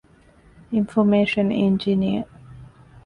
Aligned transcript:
އިންފޮރމޭޝަން 0.73 1.51
އިންޖިނިއަރ 1.57 2.27